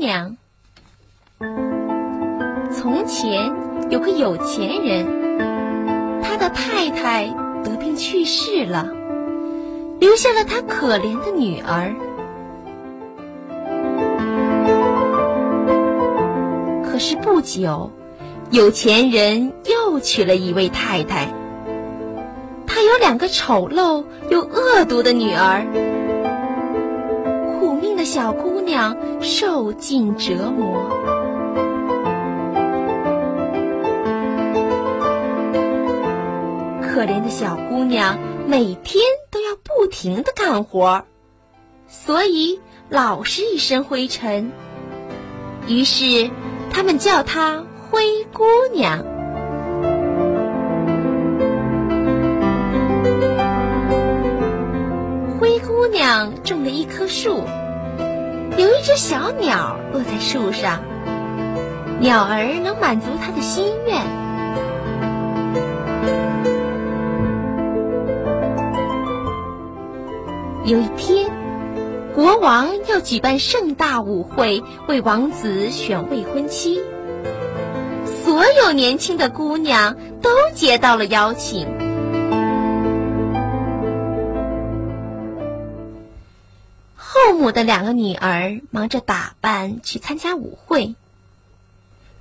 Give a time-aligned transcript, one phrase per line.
[0.00, 0.38] 娘。
[2.72, 3.52] 从前
[3.90, 5.06] 有个有钱人，
[6.22, 7.26] 他的太太
[7.62, 8.88] 得病去世了，
[9.98, 11.94] 留下了他可怜的女儿。
[16.82, 17.90] 可是不久，
[18.50, 21.28] 有钱人又娶了一位太太。
[22.66, 25.66] 他有两个丑陋又恶毒的女儿，
[28.00, 30.88] 的小姑娘受尽折磨。
[36.80, 41.04] 可怜的小姑娘每天都要不停的干活，
[41.88, 42.58] 所以
[42.88, 44.50] 老是一身灰尘。
[45.68, 46.30] 于是，
[46.70, 49.04] 他们叫她灰姑娘。
[55.38, 57.42] 灰姑娘种了一棵树，
[58.60, 60.82] 有一只小鸟落在树上，
[61.98, 64.02] 鸟儿能满足她的心愿。
[70.66, 71.30] 有一天，
[72.14, 76.82] 国王要举办盛大舞会，为王子选未婚妻。
[78.04, 81.89] 所有年轻的姑娘都接到了邀请。
[87.30, 90.96] 后母的两个女儿忙着打扮去参加舞会，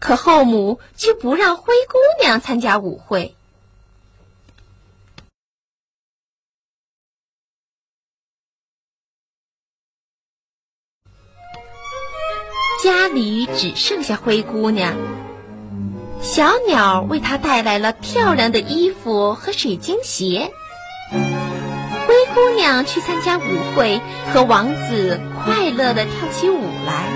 [0.00, 3.36] 可后母却不让灰姑娘参加舞会。
[12.82, 14.96] 家里只剩下灰姑娘，
[16.20, 20.52] 小鸟为她带来了漂亮的衣服和水晶鞋。
[22.36, 23.42] 姑娘去参加舞
[23.74, 23.98] 会，
[24.30, 27.06] 和王子快乐的跳起舞来。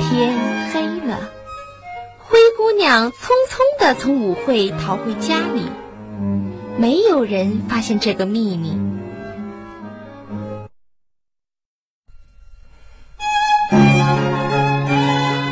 [0.00, 0.34] 天
[0.72, 1.30] 黑了，
[2.18, 5.68] 灰姑娘匆匆的从舞会逃回家里，
[6.76, 8.76] 没有人发现这个秘密。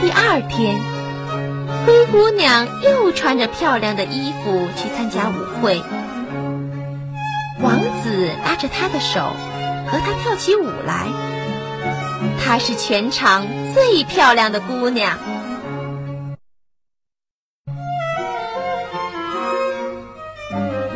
[0.01, 0.92] 第二天。
[1.85, 5.83] 灰姑娘又穿着漂亮的衣服去参加舞会，
[7.61, 9.33] 王子拉着她的手，
[9.89, 11.09] 和她跳起舞来。
[12.45, 15.19] 她是全场最漂亮的姑娘。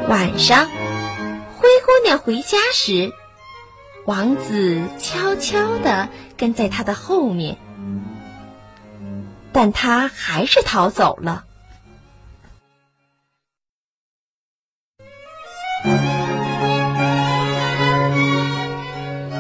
[0.09, 0.67] 晚上，
[1.57, 3.13] 灰姑娘回家时，
[4.05, 7.59] 王子悄悄地跟在她的后面。
[9.59, 11.47] 但他还是逃走了。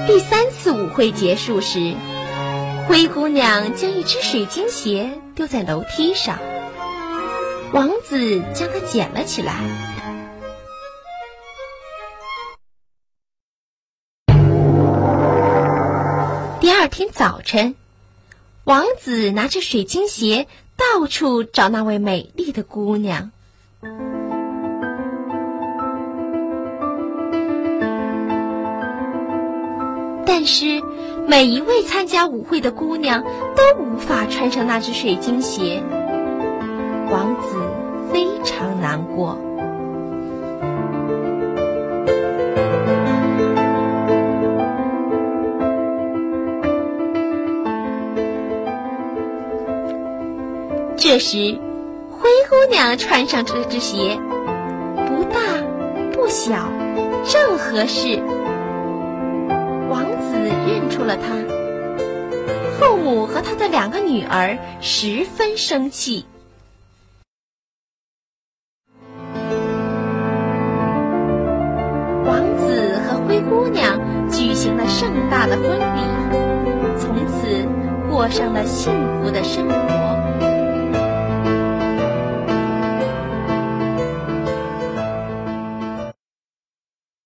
[0.06, 1.94] 第三次舞会结束时，
[2.88, 6.38] 灰姑娘将一只水晶鞋丢在楼梯上，
[7.74, 9.52] 王子将它捡了起来。
[16.58, 17.74] 第二天早晨。
[18.66, 23.30] 王子拿着水晶鞋到处找那位美丽的姑娘，
[30.26, 30.82] 但是
[31.28, 33.22] 每一位参加舞会的姑娘
[33.54, 35.80] 都无法穿上那只水晶鞋，
[37.08, 37.56] 王子
[38.12, 39.45] 非常难过。
[51.08, 51.56] 这时，
[52.10, 54.18] 灰姑娘穿上这只鞋，
[55.06, 55.38] 不大
[56.12, 56.68] 不小，
[57.24, 58.20] 正合适。
[59.88, 61.36] 王子认出了她，
[62.80, 66.26] 后母和他的两个女儿十分生气。
[72.24, 76.00] 王子和灰姑娘举行了盛大的婚礼，
[76.98, 77.64] 从此
[78.10, 78.92] 过上了幸
[79.22, 80.35] 福的生活。